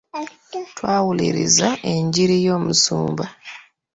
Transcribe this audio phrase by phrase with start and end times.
[0.77, 3.25] Twawulirizza enjiri y'omusumba.